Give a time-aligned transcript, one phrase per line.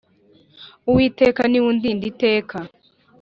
[0.89, 2.57] uwiteka niwe undinda iteka